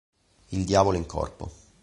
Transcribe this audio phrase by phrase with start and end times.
[0.51, 1.51] Il diavolo in corpo